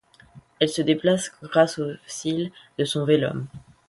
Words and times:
Elle 0.59 0.69
se 0.69 0.81
déplace 0.81 1.31
grâce 1.43 1.77
aux 1.77 1.91
cils 2.07 2.51
de 2.79 2.85
son 2.85 3.05
velum. 3.05 3.45